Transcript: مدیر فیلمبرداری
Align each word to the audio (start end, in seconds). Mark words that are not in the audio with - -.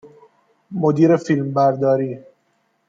مدیر 0.71 1.15
فیلمبرداری 1.17 2.19